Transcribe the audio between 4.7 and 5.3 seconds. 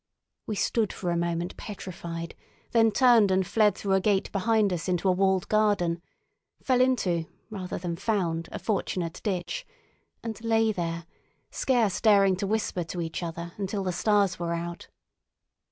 us into a